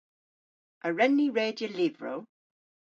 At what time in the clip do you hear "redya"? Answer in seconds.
1.37-1.69